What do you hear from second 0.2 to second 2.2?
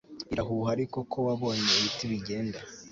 Irahuha ariko ko wabonye ibiti